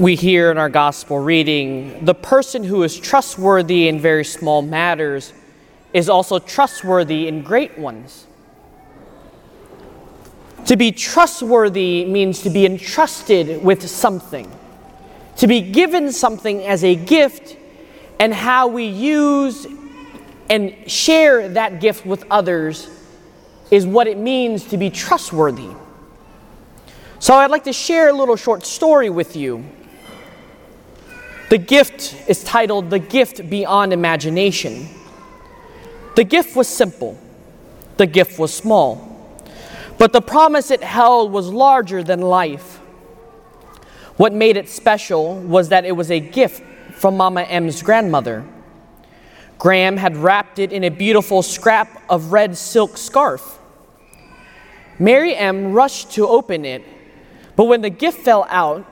[0.00, 5.34] We hear in our gospel reading the person who is trustworthy in very small matters
[5.92, 8.26] is also trustworthy in great ones.
[10.64, 14.50] To be trustworthy means to be entrusted with something,
[15.36, 17.58] to be given something as a gift,
[18.18, 19.66] and how we use
[20.48, 22.88] and share that gift with others
[23.70, 25.68] is what it means to be trustworthy.
[27.18, 29.62] So, I'd like to share a little short story with you.
[31.50, 34.88] The gift is titled The Gift Beyond Imagination.
[36.14, 37.18] The gift was simple,
[37.96, 39.36] the gift was small,
[39.98, 42.76] but the promise it held was larger than life.
[44.16, 48.44] What made it special was that it was a gift from Mama M's grandmother.
[49.58, 53.58] Gram had wrapped it in a beautiful scrap of red silk scarf.
[55.00, 56.84] Mary Ann rushed to open it,
[57.56, 58.86] but when the gift fell out,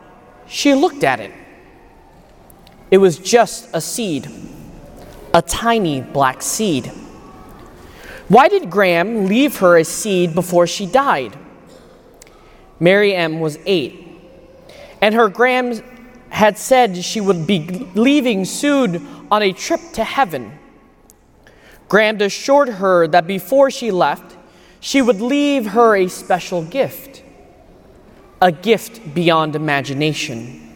[0.49, 1.31] she looked at it.
[2.91, 4.31] It was just a seed,
[5.35, 6.91] a tiny black seed.
[8.29, 11.37] Why did Gram leave her a seed before she died?
[12.81, 14.07] Mary Ann was eight,
[15.01, 15.83] and her Gram
[16.31, 20.59] had said she would be leaving soon on a trip to heaven.
[21.89, 24.37] Gram assured her that before she left,
[24.81, 27.23] she would leave her a special gift,
[28.41, 30.68] a gift beyond imagination.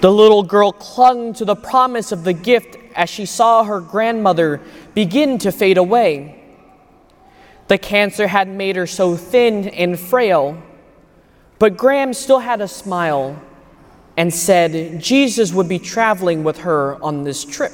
[0.00, 4.60] The little girl clung to the promise of the gift as she saw her grandmother
[4.94, 6.40] begin to fade away.
[7.66, 10.62] The cancer had made her so thin and frail,
[11.58, 13.42] but Gram still had a smile
[14.16, 17.72] and said Jesus would be traveling with her on this trip.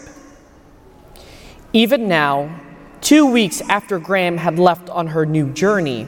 [1.75, 2.61] Even now,
[3.02, 6.06] two weeks after Gram had left on her new journey,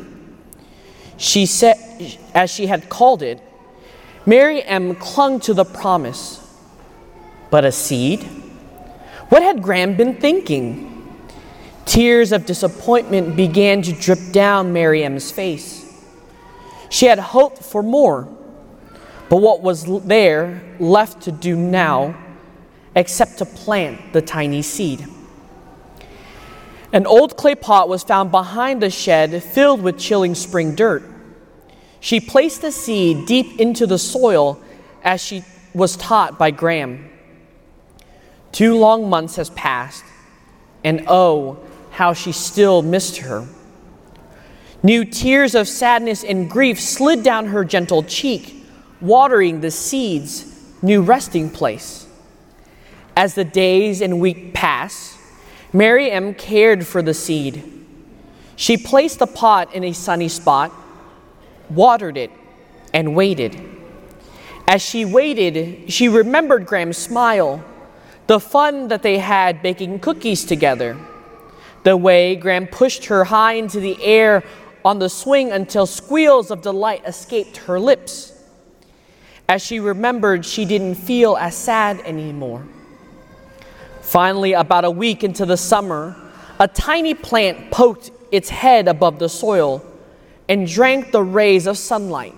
[1.18, 1.76] she said,
[2.34, 3.40] as she had called it,
[4.26, 4.96] Mary Ann.
[4.96, 6.42] clung to the promise.
[7.48, 8.24] But a seed?
[9.28, 10.92] What had Gram been thinking?
[11.84, 15.84] Tears of disappointment began to drip down Mary Ann's face.
[16.90, 18.28] She had hoped for more,
[19.28, 22.16] but what was there left to do now
[22.94, 25.06] except to plant the tiny seed?
[26.92, 31.02] An old clay pot was found behind the shed filled with chilling spring dirt.
[32.00, 34.60] She placed the seed deep into the soil
[35.02, 37.10] as she was taught by Gram.
[38.52, 40.04] Two long months has passed,
[40.82, 41.58] and oh,
[41.90, 43.46] how she still missed her.
[44.82, 48.64] New tears of sadness and grief slid down her gentle cheek,
[49.00, 50.46] watering the seed's
[50.82, 52.06] new resting place.
[53.16, 55.18] As the days and weeks passed,
[55.72, 56.34] Mary Ann.
[56.34, 57.62] cared for the seed.
[58.56, 60.72] She placed the pot in a sunny spot,
[61.70, 62.30] watered it,
[62.92, 63.60] and waited.
[64.68, 67.64] As she waited, she remembered Gram's smile,
[68.26, 70.96] the fun that they had baking cookies together,
[71.84, 74.42] the way Gram pushed her high into the air
[74.84, 78.32] on the swing until squeals of delight escaped her lips.
[79.48, 82.66] As she remembered, she didn't feel as sad anymore.
[84.00, 86.16] Finally, about a week into the summer,
[86.58, 89.84] a tiny plant poked its head above the soil
[90.48, 92.34] and drank the rays of sunlight.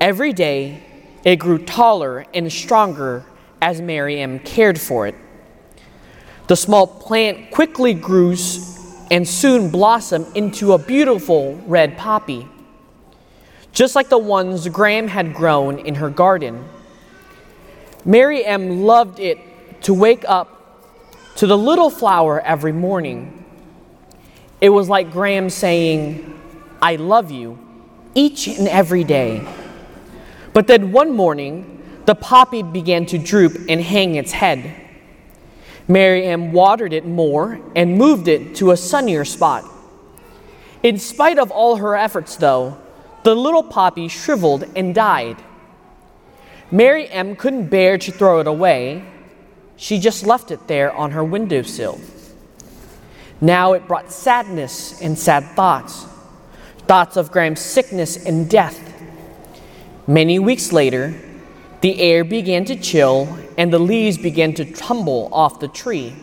[0.00, 0.82] Every day,
[1.24, 3.24] it grew taller and stronger
[3.60, 5.14] as Mary Ann cared for it.
[6.48, 8.36] The small plant quickly grew
[9.10, 12.48] and soon blossomed into a beautiful red poppy,
[13.72, 16.64] just like the ones Gram had grown in her garden.
[18.04, 19.38] Mary Ann loved it
[19.82, 20.58] to wake up
[21.36, 23.44] to the little flower every morning.
[24.60, 26.40] It was like Gram saying,
[26.82, 27.58] I love you
[28.14, 29.46] each and every day.
[30.52, 34.74] But then one morning, the poppy began to droop and hang its head.
[35.86, 39.64] Mary Ann watered it more and moved it to a sunnier spot.
[40.82, 42.76] In spite of all her efforts, though,
[43.22, 45.36] the little poppy shriveled and died.
[46.72, 49.04] Mary Ann couldn't bear to throw it away,
[49.76, 52.00] she just left it there on her windowsill.
[53.40, 56.06] Now it brought sadness and sad thoughts,
[56.86, 58.92] thoughts of Gram's sickness and death.
[60.06, 61.14] Many weeks later,
[61.80, 66.14] the air began to chill and the leaves began to tumble off the tree.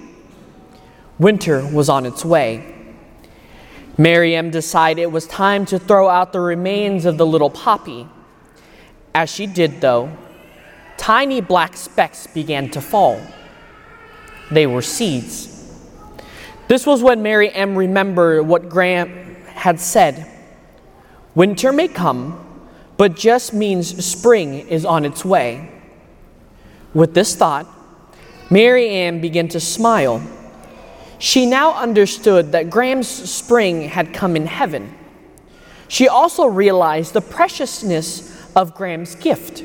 [1.17, 2.75] Winter was on its way.
[3.97, 8.07] Mary Ann decided it was time to throw out the remains of the little poppy.
[9.13, 10.15] As she did, though,
[10.97, 13.19] tiny black specks began to fall
[14.51, 15.47] they were seeds.
[16.67, 20.27] This was when Mary Ann remembered what Gram had said
[21.39, 22.37] Winter may come,
[22.97, 25.71] but just means spring is on its way.
[26.93, 27.65] With this thought,
[28.49, 30.21] Mary Ann began to smile.
[31.17, 34.93] She now understood that Gram's spring had come in heaven.
[35.87, 39.63] She also realized the preciousness of Gram's gift.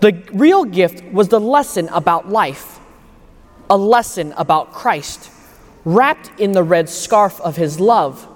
[0.00, 2.80] The real gift was the lesson about life,
[3.70, 5.30] a lesson about Christ,
[5.84, 8.26] wrapped in the red scarf of his love.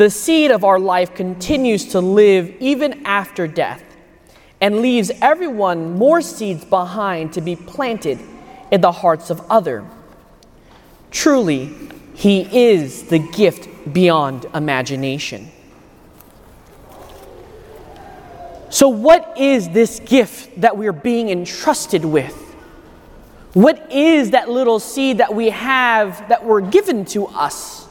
[0.00, 3.84] The seed of our life continues to live even after death
[4.58, 8.18] and leaves everyone more seeds behind to be planted
[8.70, 9.84] in the hearts of other.
[11.10, 11.76] Truly,
[12.14, 15.52] he is the gift beyond imagination.
[18.70, 22.38] So, what is this gift that we're being entrusted with?
[23.52, 27.89] What is that little seed that we have that were given to us?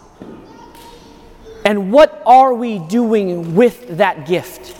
[1.69, 4.75] And what are we doing with that gift?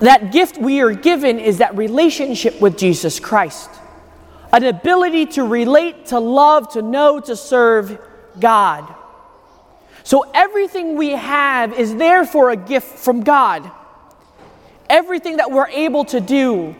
[0.00, 3.70] That gift we are given is that relationship with Jesus Christ,
[4.52, 8.00] an ability to relate, to love, to know, to serve
[8.40, 8.92] God.
[10.02, 13.70] So everything we have is therefore a gift from God.
[14.90, 16.74] Everything that we're able to do,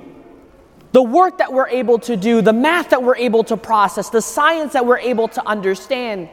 [0.90, 4.20] the work that we're able to do, the math that we're able to process, the
[4.20, 6.28] science that we're able to understand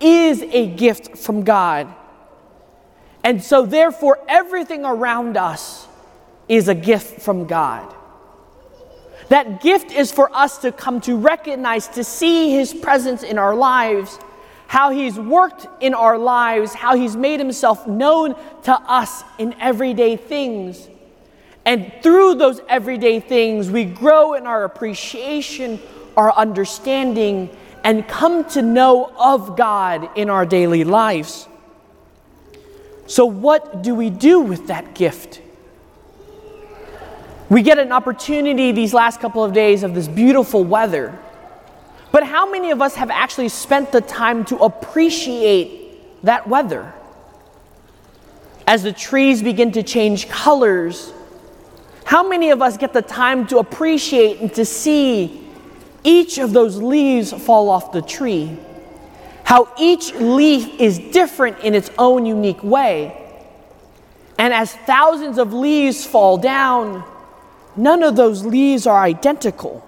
[0.00, 1.92] is a gift from God.
[3.24, 5.88] And so, therefore, everything around us
[6.48, 7.92] is a gift from God.
[9.28, 13.54] That gift is for us to come to recognize, to see His presence in our
[13.54, 14.18] lives,
[14.68, 20.16] how He's worked in our lives, how He's made Himself known to us in everyday
[20.16, 20.88] things.
[21.64, 25.80] And through those everyday things, we grow in our appreciation,
[26.16, 27.50] our understanding,
[27.86, 31.46] and come to know of God in our daily lives.
[33.06, 35.40] So, what do we do with that gift?
[37.48, 41.16] We get an opportunity these last couple of days of this beautiful weather.
[42.10, 46.92] But how many of us have actually spent the time to appreciate that weather?
[48.66, 51.12] As the trees begin to change colors,
[52.04, 55.45] how many of us get the time to appreciate and to see
[56.06, 58.56] each of those leaves fall off the tree?
[59.44, 63.22] How each leaf is different in its own unique way.
[64.38, 67.04] And as thousands of leaves fall down,
[67.76, 69.86] none of those leaves are identical.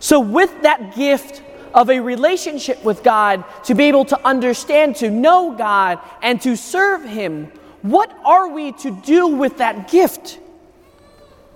[0.00, 1.42] So, with that gift
[1.74, 6.56] of a relationship with God, to be able to understand, to know God, and to
[6.56, 7.46] serve Him,
[7.82, 10.38] what are we to do with that gift?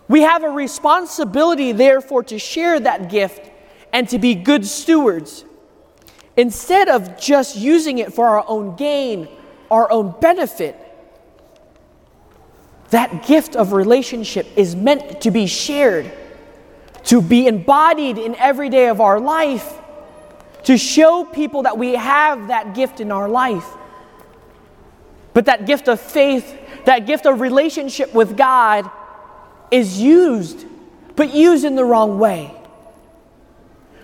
[0.09, 3.51] We have a responsibility, therefore, to share that gift
[3.93, 5.45] and to be good stewards.
[6.37, 9.29] Instead of just using it for our own gain,
[9.71, 10.77] our own benefit,
[12.91, 16.12] that gift of relationship is meant to be shared,
[17.05, 19.79] to be embodied in every day of our life,
[20.65, 23.67] to show people that we have that gift in our life.
[25.33, 28.91] But that gift of faith, that gift of relationship with God,
[29.71, 30.67] is used,
[31.17, 32.55] but used in the wrong way.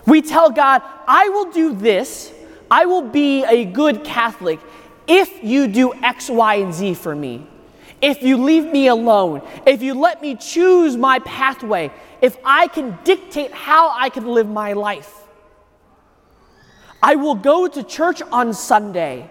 [0.07, 2.33] We tell God, I will do this,
[2.71, 4.61] I will be a good Catholic
[5.07, 7.47] if you do X, Y, and Z for me
[8.03, 11.91] if you leave me alone, if you let me choose my pathway,
[12.21, 15.15] if I can dictate how I can live my life.
[17.03, 19.29] I will go to church on Sunday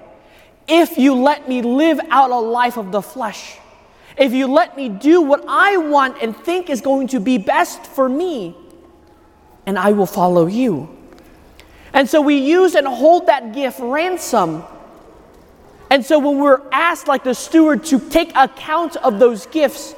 [0.67, 3.57] if you let me live out a life of the flesh.
[4.19, 7.85] If you let me do what I want and think is going to be best
[7.85, 8.55] for me,
[9.65, 10.95] and I will follow you.
[11.93, 14.63] And so we use and hold that gift ransom
[15.89, 19.95] and so when we're asked, like the steward, to take account of those gifts,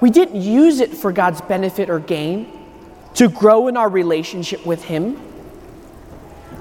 [0.00, 2.52] we didn't use it for God's benefit or gain,
[3.14, 5.20] to grow in our relationship with Him.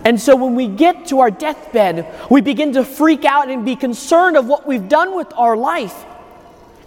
[0.06, 3.76] And so when we get to our deathbed, we begin to freak out and be
[3.76, 6.06] concerned of what we've done with our life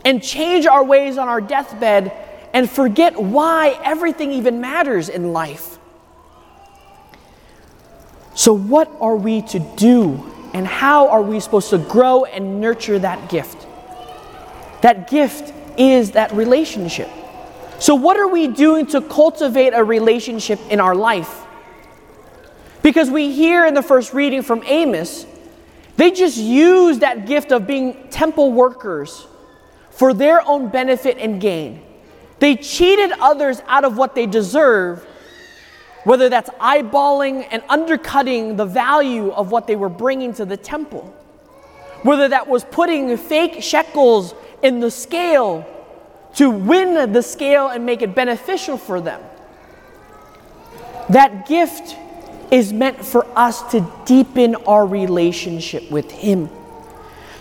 [0.04, 2.12] and change our ways on our deathbed
[2.52, 5.78] and forget why everything even matters in life.
[8.34, 10.24] So, what are we to do
[10.54, 13.66] and how are we supposed to grow and nurture that gift?
[14.82, 17.08] That gift is that relationship.
[17.80, 21.44] So, what are we doing to cultivate a relationship in our life?
[22.82, 25.26] Because we hear in the first reading from Amos,
[25.96, 29.26] they just use that gift of being temple workers
[29.98, 31.82] for their own benefit and gain.
[32.38, 35.04] They cheated others out of what they deserve
[36.04, 41.14] whether that's eyeballing and undercutting the value of what they were bringing to the temple.
[42.02, 45.66] whether that was putting fake shekels in the scale
[46.32, 49.20] to win the scale and make it beneficial for them.
[51.08, 51.96] That gift
[52.52, 56.48] is meant for us to deepen our relationship with Him,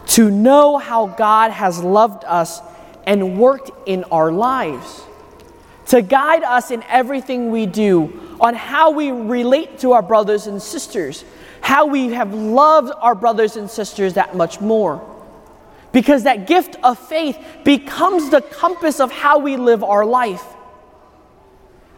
[0.08, 2.62] to know how God has loved us
[3.06, 5.04] and worked in our lives,
[5.88, 10.62] to guide us in everything we do, on how we relate to our brothers and
[10.62, 11.24] sisters,
[11.62, 15.16] how we have loved our brothers and sisters that much more.
[15.92, 20.44] Because that gift of faith becomes the compass of how we live our life.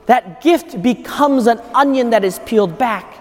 [0.05, 3.17] That gift becomes an onion that is peeled back.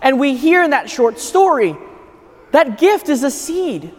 [0.00, 1.76] And we hear in that short story
[2.52, 3.92] that gift is a seed.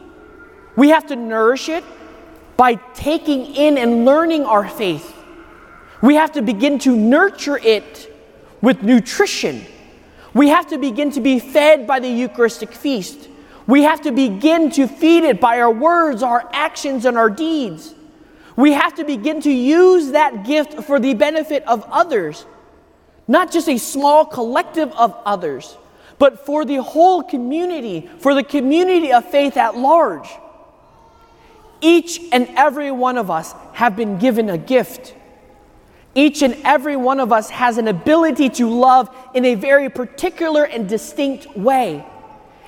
[0.76, 1.84] We have to nourish it
[2.58, 5.16] by taking in and learning our faith.
[6.02, 8.10] We have to begin to nurture it
[8.62, 9.66] with nutrition.
[10.34, 13.30] We have to begin to be fed by the Eucharistic feast.
[13.68, 17.94] We have to begin to feed it by our words, our actions, and our deeds.
[18.56, 22.46] We have to begin to use that gift for the benefit of others,
[23.28, 25.78] not just a small collective of others,
[26.20, 30.30] but for the whole community, for the community of faith at large.
[31.82, 35.14] Each and every one of us have been given a gift.
[36.16, 40.64] Each and every one of us has an ability to love in a very particular
[40.64, 42.06] and distinct way.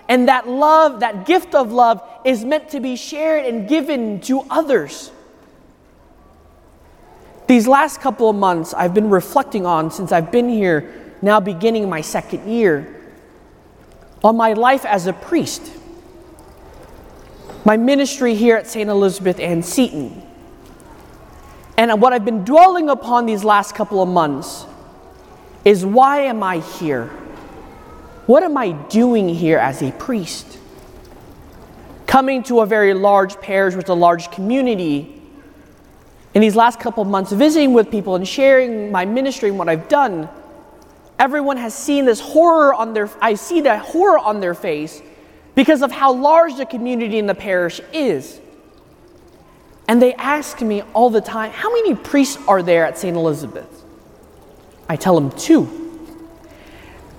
[0.09, 4.41] And that love, that gift of love, is meant to be shared and given to
[4.49, 5.11] others.
[7.47, 11.87] These last couple of months, I've been reflecting on since I've been here, now beginning
[11.87, 12.94] my second year,
[14.25, 15.71] on my life as a priest,
[17.63, 18.89] my ministry here at St.
[18.89, 20.23] Elizabeth Ann Seton
[21.77, 24.65] and what I've been dwelling upon these last couple of months
[25.63, 27.07] is why am I here?
[28.27, 30.57] What am I doing here as a priest?
[32.07, 35.11] Coming to a very large parish with a large community,
[36.33, 39.69] in these last couple of months, visiting with people and sharing my ministry and what
[39.69, 40.29] I've done,
[41.19, 45.01] everyone has seen this horror on their I see that horror on their face
[45.55, 48.39] because of how large the community in the parish is.
[49.87, 53.15] And they ask me all the time, How many priests are there at St.
[53.15, 53.83] Elizabeth?
[54.89, 55.81] I tell them two.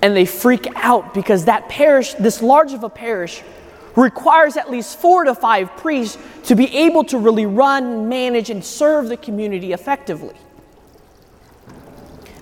[0.02, 3.42] And they freak out because that parish, this large of a parish,
[3.96, 8.64] requires at least four to five priests to be able to really run, manage, and
[8.64, 10.34] serve the community effectively.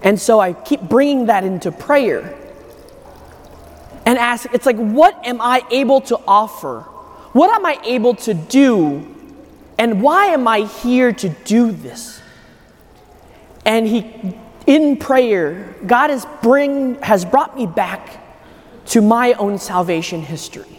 [0.05, 2.39] And so I keep bringing that into prayer
[4.07, 6.81] and ask, it's like, what am I able to offer?
[7.33, 9.11] What am I able to do
[9.79, 12.21] and why am I here to do this?
[13.65, 18.23] And he, in prayer, God has, bring, has brought me back
[18.87, 20.79] to my own salvation history,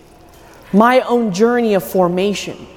[0.72, 2.68] my own journey of formation.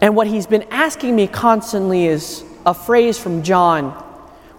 [0.00, 4.03] And what he's been asking me constantly is a phrase from John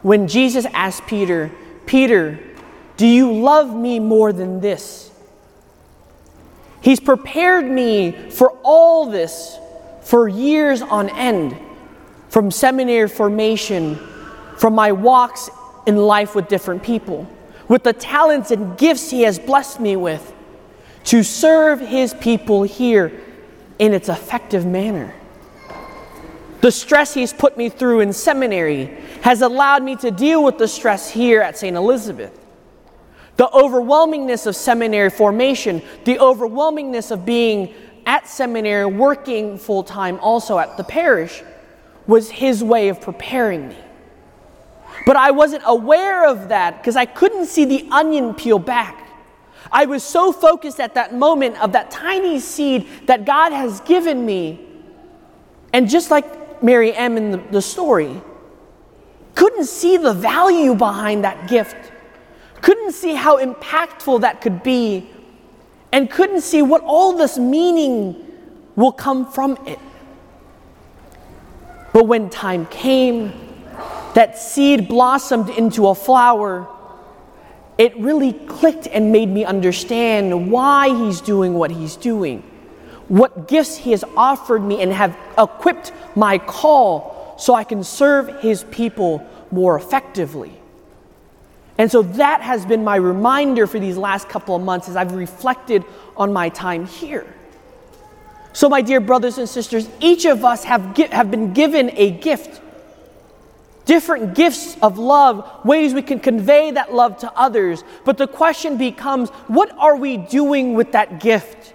[0.06, 1.50] when Jesus asked Peter,
[1.88, 2.38] Peter,
[2.96, 5.10] do you love me more than this?
[6.80, 9.58] He's prepared me for all this
[10.04, 11.58] for years on end,
[12.30, 13.96] from seminary formation,
[14.58, 15.50] from my walks
[15.88, 17.28] in life with different people,
[17.68, 20.36] with the talents and gifts He has blessed me with,
[21.06, 23.12] to serve His people here
[23.80, 25.16] in its effective manner.
[26.66, 28.86] The stress He's put me through in seminary
[29.22, 31.78] has allowed me to deal with the stress here at St.
[31.78, 32.44] Elizabeth.
[33.36, 37.72] The overwhelmingness of seminary formation, the overwhelmingness of being
[38.08, 41.44] at seminary, working full time also at the parish,
[42.08, 43.78] was his way of preparing me.
[45.06, 49.08] But I wasn't aware of that because I couldn't see the onion peel back.
[49.72, 54.26] I was so focused at that moment of that tiny seed that God has given
[54.26, 54.68] me.
[55.72, 58.22] And just like Mary Ann in the, the story,
[59.36, 61.76] couldn't see the value behind that gift,
[62.62, 65.10] couldn't see how impactful that could be
[65.92, 68.16] and couldn't see what all this meaning
[68.76, 69.80] will come from it.
[71.94, 73.32] But when time came,
[74.16, 76.68] that seed blossomed into a flower.
[77.78, 82.44] It really clicked and made me understand why he's doing what he's doing,
[83.08, 88.42] what gifts he has offered me, and have equipped my call so I can serve
[88.42, 90.54] his people more effectively.
[91.78, 95.12] And so that has been my reminder for these last couple of months as I've
[95.12, 95.84] reflected
[96.16, 97.26] on my time here.
[98.54, 102.62] So, my dear brothers and sisters, each of us have, have been given a gift.
[103.84, 107.84] Different gifts of love, ways we can convey that love to others.
[108.06, 111.74] But the question becomes what are we doing with that gift?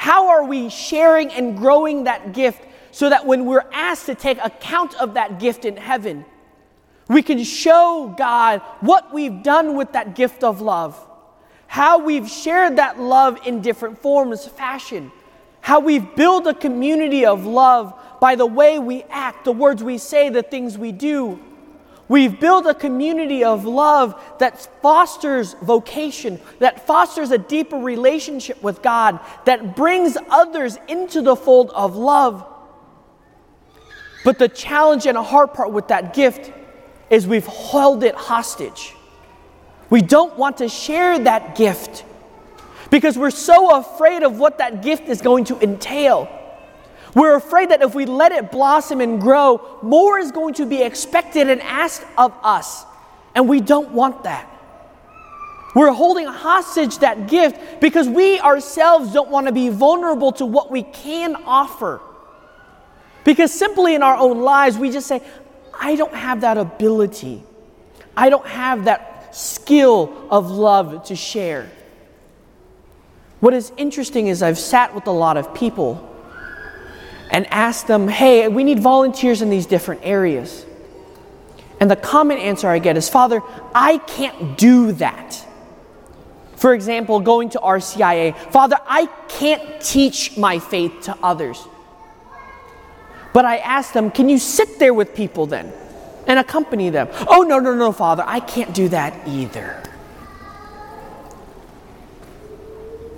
[0.00, 4.38] How are we sharing and growing that gift so that when we're asked to take
[4.42, 6.24] account of that gift in heaven,
[7.08, 10.98] we can show God what we've done with that gift of love,
[11.66, 15.12] how we've shared that love in different forms, fashion,
[15.60, 17.92] how we've built a community of love
[18.22, 21.38] by the way we act, the words we say, the things we do.
[22.10, 28.82] We've built a community of love that fosters vocation, that fosters a deeper relationship with
[28.82, 32.44] God, that brings others into the fold of love.
[34.24, 36.52] But the challenge and a hard part with that gift
[37.10, 38.92] is we've held it hostage.
[39.88, 42.04] We don't want to share that gift
[42.90, 46.28] because we're so afraid of what that gift is going to entail.
[47.14, 50.82] We're afraid that if we let it blossom and grow, more is going to be
[50.82, 52.84] expected and asked of us.
[53.34, 54.46] And we don't want that.
[55.74, 60.70] We're holding hostage that gift because we ourselves don't want to be vulnerable to what
[60.70, 62.00] we can offer.
[63.24, 65.22] Because simply in our own lives, we just say,
[65.78, 67.42] I don't have that ability.
[68.16, 71.70] I don't have that skill of love to share.
[73.38, 76.09] What is interesting is I've sat with a lot of people
[77.30, 80.66] and asked them, hey, we need volunteers in these different areas.
[81.80, 83.40] And the common answer I get is, Father,
[83.74, 85.46] I can't do that.
[86.56, 91.66] For example, going to RCIA, Father, I can't teach my faith to others.
[93.32, 95.72] But I asked them, Can you sit there with people then
[96.26, 97.08] and accompany them?
[97.28, 99.82] Oh, no, no, no, Father, I can't do that either.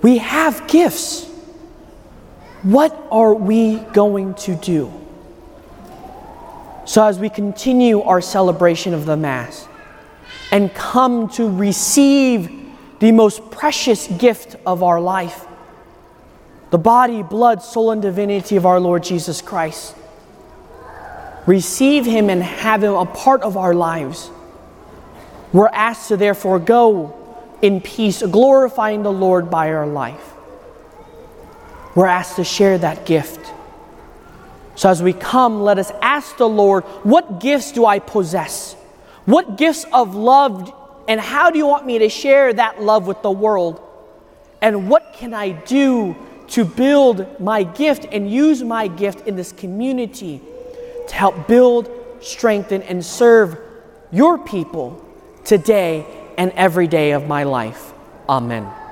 [0.01, 1.29] We have gifts.
[2.63, 4.91] What are we going to do?
[6.85, 9.67] So, as we continue our celebration of the Mass
[10.51, 12.49] and come to receive
[12.99, 15.45] the most precious gift of our life
[16.71, 19.95] the body, blood, soul, and divinity of our Lord Jesus Christ
[21.45, 24.31] receive Him and have Him a part of our lives.
[25.51, 27.19] We're asked to therefore go
[27.61, 30.32] in peace, glorifying the Lord by our life.
[31.95, 33.51] We're asked to share that gift.
[34.75, 38.73] So as we come, let us ask the Lord, What gifts do I possess?
[39.25, 40.73] What gifts of love,
[41.07, 43.81] and how do you want me to share that love with the world?
[44.61, 46.15] And what can I do
[46.49, 50.41] to build my gift and use my gift in this community?
[51.07, 51.89] to help build,
[52.21, 53.57] strengthen, and serve
[54.11, 55.03] your people
[55.43, 56.05] today
[56.37, 57.93] and every day of my life.
[58.27, 58.82] Amen.